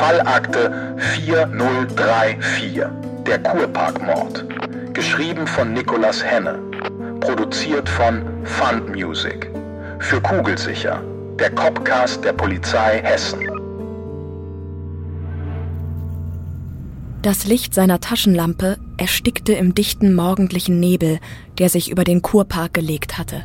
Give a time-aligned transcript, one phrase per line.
[0.00, 2.80] Fallakte 4034,
[3.26, 4.46] der Kurparkmord.
[4.94, 6.58] Geschrieben von Nicolas Henne.
[7.20, 9.50] Produziert von Fund Music.
[9.98, 11.02] Für Kugelsicher,
[11.38, 13.40] der Copcast der Polizei Hessen.
[17.20, 21.18] Das Licht seiner Taschenlampe erstickte im dichten morgendlichen Nebel,
[21.58, 23.42] der sich über den Kurpark gelegt hatte.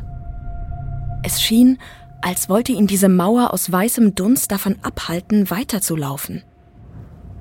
[1.22, 1.80] Es schien,
[2.26, 6.42] als wollte ihn diese Mauer aus weißem Dunst davon abhalten, weiterzulaufen.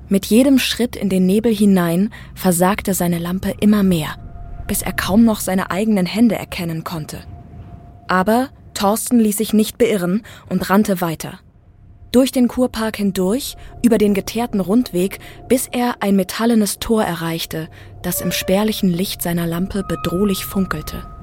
[0.09, 4.15] Mit jedem Schritt in den Nebel hinein versagte seine Lampe immer mehr,
[4.67, 7.17] bis er kaum noch seine eigenen Hände erkennen konnte.
[8.07, 11.39] Aber Thorsten ließ sich nicht beirren und rannte weiter.
[12.11, 15.17] Durch den Kurpark hindurch, über den geteerten Rundweg,
[15.49, 17.69] bis er ein metallenes Tor erreichte,
[18.03, 21.14] das im spärlichen Licht seiner Lampe bedrohlich funkelte.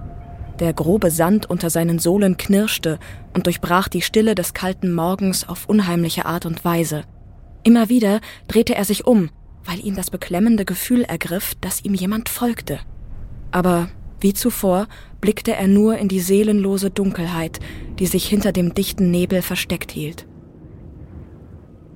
[0.63, 3.01] Der grobe Sand unter seinen Sohlen knirschte
[3.35, 7.03] und durchbrach die Stille des kalten Morgens auf unheimliche Art und Weise.
[7.65, 9.31] Immer wieder drehte er sich um,
[9.65, 12.79] weil ihn das beklemmende Gefühl ergriff, dass ihm jemand folgte.
[13.51, 13.89] Aber
[14.21, 14.87] wie zuvor
[15.21, 17.59] blickte er nur in die seelenlose Dunkelheit,
[17.99, 20.29] die sich hinter dem dichten Nebel versteckt hielt.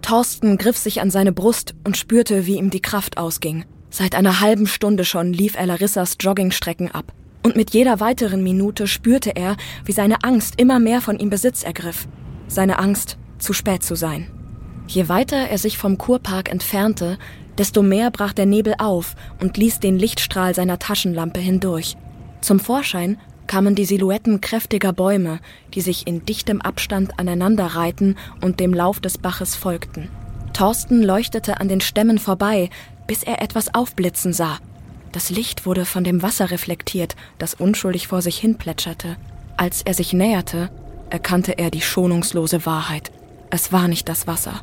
[0.02, 3.64] Thorsten griff sich an seine Brust und spürte, wie ihm die Kraft ausging.
[3.90, 7.12] Seit einer halben Stunde schon lief er Larissas Joggingstrecken ab.
[7.46, 11.62] Und mit jeder weiteren Minute spürte er, wie seine Angst immer mehr von ihm Besitz
[11.62, 12.08] ergriff.
[12.48, 14.26] Seine Angst, zu spät zu sein.
[14.88, 17.18] Je weiter er sich vom Kurpark entfernte,
[17.56, 21.96] desto mehr brach der Nebel auf und ließ den Lichtstrahl seiner Taschenlampe hindurch.
[22.40, 25.38] Zum Vorschein kamen die Silhouetten kräftiger Bäume,
[25.72, 30.08] die sich in dichtem Abstand aneinanderreihten und dem Lauf des Baches folgten.
[30.52, 32.70] Thorsten leuchtete an den Stämmen vorbei,
[33.06, 34.58] bis er etwas aufblitzen sah.
[35.16, 39.16] Das Licht wurde von dem Wasser reflektiert, das unschuldig vor sich hin plätscherte.
[39.56, 40.68] Als er sich näherte,
[41.08, 43.12] erkannte er die schonungslose Wahrheit.
[43.48, 44.60] Es war nicht das Wasser.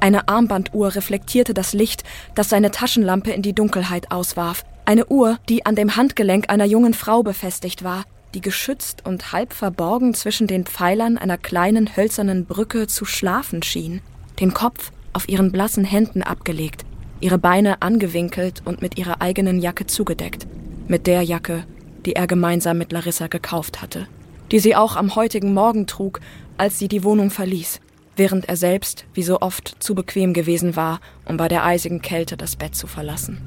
[0.00, 2.02] Eine Armbanduhr reflektierte das Licht,
[2.34, 4.64] das seine Taschenlampe in die Dunkelheit auswarf.
[4.86, 9.52] Eine Uhr, die an dem Handgelenk einer jungen Frau befestigt war, die geschützt und halb
[9.52, 14.00] verborgen zwischen den Pfeilern einer kleinen hölzernen Brücke zu schlafen schien,
[14.40, 16.86] den Kopf auf ihren blassen Händen abgelegt,
[17.24, 20.46] ihre Beine angewinkelt und mit ihrer eigenen Jacke zugedeckt,
[20.86, 21.64] mit der Jacke,
[22.06, 24.06] die er gemeinsam mit Larissa gekauft hatte,
[24.52, 26.20] die sie auch am heutigen Morgen trug,
[26.58, 27.80] als sie die Wohnung verließ
[28.16, 32.36] während er selbst, wie so oft, zu bequem gewesen war, um bei der eisigen Kälte
[32.36, 33.38] das Bett zu verlassen.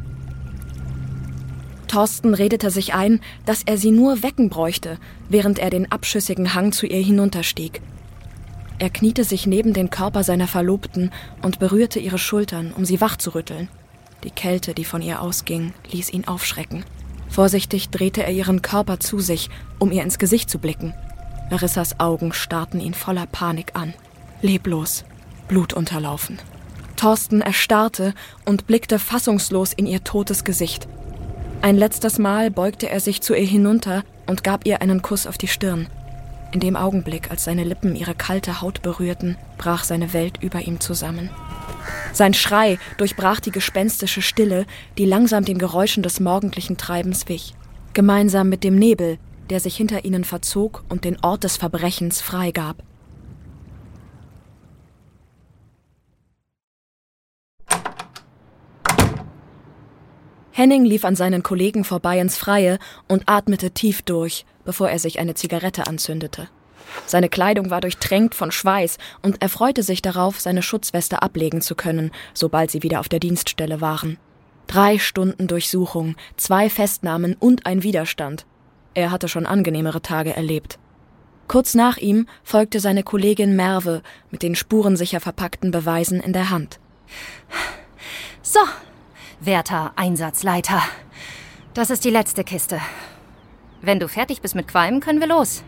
[1.87, 4.97] Thorsten redete sich ein, dass er sie nur wecken bräuchte,
[5.29, 7.81] während er den abschüssigen Hang zu ihr hinunterstieg.
[8.79, 11.11] Er kniete sich neben den Körper seiner Verlobten
[11.41, 13.69] und berührte ihre Schultern, um sie wach zu rütteln.
[14.23, 16.85] Die Kälte, die von ihr ausging, ließ ihn aufschrecken.
[17.29, 19.49] Vorsichtig drehte er ihren Körper zu sich,
[19.79, 20.93] um ihr ins Gesicht zu blicken.
[21.49, 23.93] Larissas Augen starrten ihn voller Panik an
[24.41, 25.03] leblos,
[25.47, 26.39] blutunterlaufen.
[26.95, 28.13] Thorsten erstarrte
[28.45, 30.87] und blickte fassungslos in ihr totes Gesicht.
[31.61, 35.37] Ein letztes Mal beugte er sich zu ihr hinunter und gab ihr einen Kuss auf
[35.37, 35.87] die Stirn.
[36.51, 40.79] In dem Augenblick, als seine Lippen ihre kalte Haut berührten, brach seine Welt über ihm
[40.79, 41.29] zusammen.
[42.13, 44.65] Sein Schrei durchbrach die gespenstische Stille,
[44.97, 47.53] die langsam den Geräuschen des morgendlichen Treibens wich.
[47.93, 49.17] Gemeinsam mit dem Nebel,
[49.49, 52.83] der sich hinter ihnen verzog und den Ort des Verbrechens freigab.
[60.57, 65.19] Henning lief an seinen Kollegen vorbei ins Freie und atmete tief durch, bevor er sich
[65.19, 66.49] eine Zigarette anzündete.
[67.05, 71.75] Seine Kleidung war durchtränkt von Schweiß und er freute sich darauf, seine Schutzweste ablegen zu
[71.75, 74.17] können, sobald sie wieder auf der Dienststelle waren.
[74.65, 78.47] Drei Stunden Durchsuchung, zwei Festnahmen und ein Widerstand.
[78.95, 80.79] Er hatte schon angenehmere Tage erlebt.
[81.47, 84.01] Kurz nach ihm folgte seine Kollegin Merve
[84.31, 86.79] mit den spurensicher verpackten Beweisen in der Hand.
[88.41, 88.61] So,
[89.39, 90.81] Werter Einsatzleiter.
[91.73, 92.79] Das ist die letzte Kiste.
[93.81, 95.63] Wenn du fertig bist mit Qualm, können wir los.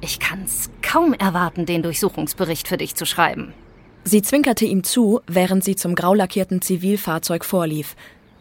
[0.00, 3.52] Ich kann's kaum erwarten, den Durchsuchungsbericht für dich zu schreiben.
[4.04, 7.96] Sie zwinkerte ihm zu, während sie zum graulackierten Zivilfahrzeug vorlief.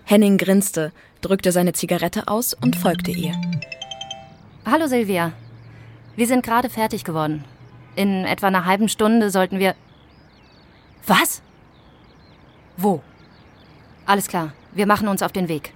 [0.06, 3.34] Henning grinste, drückte seine Zigarette aus und folgte ihr.
[4.66, 5.34] Hallo Silvia.
[6.16, 7.44] Wir sind gerade fertig geworden.
[7.96, 9.76] In etwa einer halben Stunde sollten wir.
[11.08, 11.42] Was?
[12.78, 13.02] Wo?
[14.06, 15.74] Alles klar, wir machen uns auf den Weg.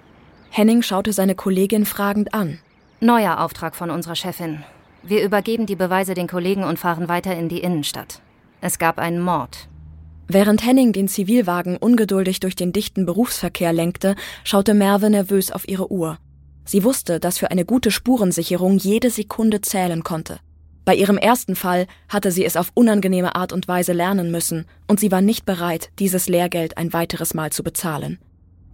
[0.51, 2.59] Henning schaute seine Kollegin fragend an.
[2.99, 4.63] Neuer Auftrag von unserer Chefin.
[5.03, 8.21] Wir übergeben die Beweise den Kollegen und fahren weiter in die Innenstadt.
[8.61, 9.69] Es gab einen Mord.
[10.27, 15.91] Während Henning den Zivilwagen ungeduldig durch den dichten Berufsverkehr lenkte, schaute Merve nervös auf ihre
[15.91, 16.19] Uhr.
[16.65, 20.39] Sie wusste, dass für eine gute Spurensicherung jede Sekunde zählen konnte.
[20.89, 24.99] Bei ihrem ersten Fall hatte sie es auf unangenehme Art und Weise lernen müssen, und
[24.99, 28.17] sie war nicht bereit, dieses Lehrgeld ein weiteres Mal zu bezahlen.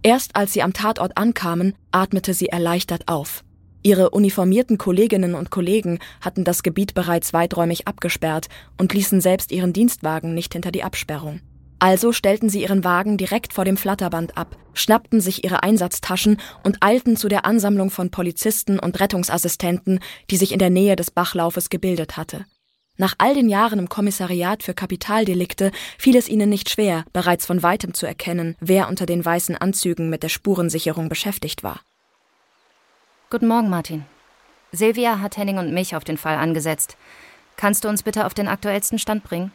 [0.02, 3.44] Erst als sie am Tatort ankamen, atmete sie erleichtert auf.
[3.82, 8.46] Ihre uniformierten Kolleginnen und Kollegen hatten das Gebiet bereits weiträumig abgesperrt
[8.78, 11.42] und ließen selbst ihren Dienstwagen nicht hinter die Absperrung.
[11.78, 16.78] Also stellten sie ihren Wagen direkt vor dem Flatterband ab, schnappten sich ihre Einsatztaschen und
[16.80, 20.00] eilten zu der Ansammlung von Polizisten und Rettungsassistenten,
[20.30, 22.46] die sich in der Nähe des Bachlaufes gebildet hatte.
[22.98, 27.62] Nach all den Jahren im Kommissariat für Kapitaldelikte fiel es ihnen nicht schwer, bereits von
[27.62, 31.80] weitem zu erkennen, wer unter den weißen Anzügen mit der Spurensicherung beschäftigt war.
[33.28, 34.06] Guten Morgen, Martin.
[34.72, 36.96] Silvia hat Henning und mich auf den Fall angesetzt.
[37.56, 39.52] Kannst du uns bitte auf den aktuellsten Stand bringen?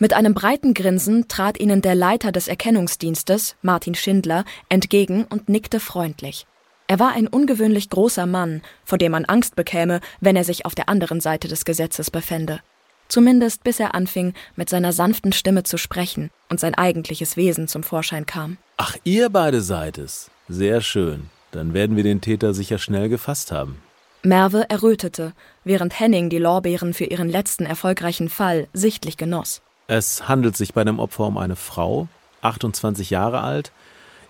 [0.00, 5.80] Mit einem breiten Grinsen trat ihnen der Leiter des Erkennungsdienstes, Martin Schindler, entgegen und nickte
[5.80, 6.46] freundlich.
[6.86, 10.76] Er war ein ungewöhnlich großer Mann, vor dem man Angst bekäme, wenn er sich auf
[10.76, 12.60] der anderen Seite des Gesetzes befände.
[13.08, 17.82] Zumindest bis er anfing, mit seiner sanften Stimme zu sprechen und sein eigentliches Wesen zum
[17.82, 18.56] Vorschein kam.
[18.76, 20.30] Ach, ihr beide seid es.
[20.48, 21.28] Sehr schön.
[21.50, 23.82] Dann werden wir den Täter sicher schnell gefasst haben.
[24.22, 25.32] Merve errötete,
[25.64, 29.60] während Henning die Lorbeeren für ihren letzten erfolgreichen Fall sichtlich genoss.
[29.90, 32.08] Es handelt sich bei dem Opfer um eine Frau,
[32.42, 33.72] 28 Jahre alt.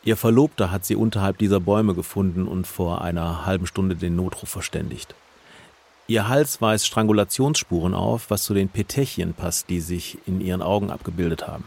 [0.05, 4.49] Ihr Verlobter hat sie unterhalb dieser Bäume gefunden und vor einer halben Stunde den Notruf
[4.49, 5.17] verständigt.
[6.07, 10.91] Ihr Hals weist Strangulationsspuren auf, was zu den Petechien passt, die sich in ihren Augen
[10.91, 11.65] abgebildet haben.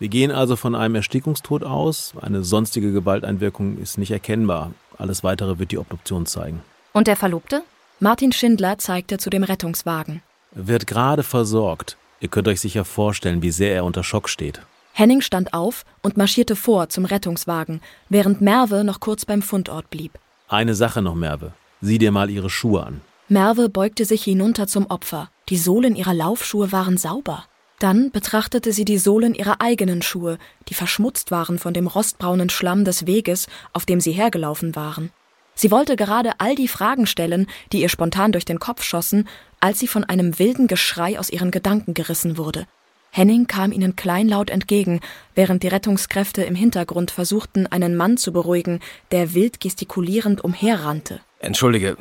[0.00, 2.14] Wir gehen also von einem Erstickungstod aus.
[2.20, 4.72] Eine sonstige Gewalteinwirkung ist nicht erkennbar.
[4.98, 6.60] Alles weitere wird die Obduktion zeigen.
[6.92, 7.62] Und der Verlobte?
[8.00, 10.22] Martin Schindler zeigte zu dem Rettungswagen.
[10.50, 11.96] Wird gerade versorgt.
[12.20, 14.60] Ihr könnt euch sicher vorstellen, wie sehr er unter Schock steht.
[14.92, 20.18] Henning stand auf und marschierte vor zum Rettungswagen, während Merve noch kurz beim Fundort blieb.
[20.48, 21.52] Eine Sache noch, Merve.
[21.80, 23.00] Sieh dir mal ihre Schuhe an.
[23.28, 25.30] Merve beugte sich hinunter zum Opfer.
[25.48, 27.44] Die Sohlen ihrer Laufschuhe waren sauber.
[27.78, 30.36] Dann betrachtete sie die Sohlen ihrer eigenen Schuhe,
[30.68, 35.10] die verschmutzt waren von dem rostbraunen Schlamm des Weges, auf dem sie hergelaufen waren.
[35.54, 39.28] Sie wollte gerade all die Fragen stellen, die ihr spontan durch den Kopf schossen,
[39.60, 42.66] als sie von einem wilden Geschrei aus ihren Gedanken gerissen wurde.
[43.12, 45.00] Henning kam ihnen kleinlaut entgegen,
[45.34, 48.80] während die Rettungskräfte im Hintergrund versuchten, einen Mann zu beruhigen,
[49.10, 51.20] der wild gestikulierend umherrannte.
[51.40, 51.96] Entschuldige,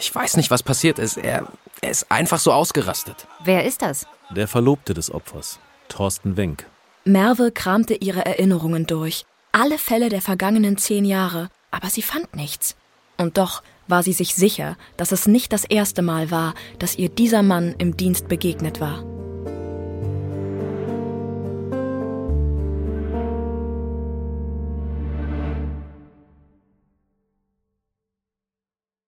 [0.00, 1.18] ich weiß nicht, was passiert ist.
[1.18, 1.48] Er,
[1.82, 3.26] er ist einfach so ausgerastet.
[3.44, 4.06] Wer ist das?
[4.34, 5.58] Der Verlobte des Opfers,
[5.88, 6.66] Thorsten Wenk.
[7.04, 9.26] Merve kramte ihre Erinnerungen durch.
[9.52, 12.76] Alle Fälle der vergangenen zehn Jahre, aber sie fand nichts.
[13.18, 17.08] Und doch war sie sich sicher, dass es nicht das erste Mal war, dass ihr
[17.08, 19.13] dieser Mann im Dienst begegnet war.